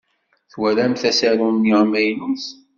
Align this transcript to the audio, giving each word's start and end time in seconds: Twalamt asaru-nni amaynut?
Twalamt 0.51 1.01
asaru-nni 1.11 1.71
amaynut? 1.81 2.43